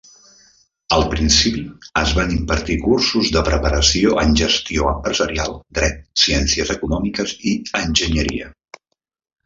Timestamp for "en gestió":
4.25-4.89